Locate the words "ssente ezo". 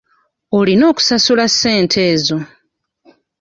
1.53-2.37